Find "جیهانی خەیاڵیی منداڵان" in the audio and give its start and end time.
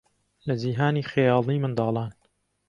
0.61-2.11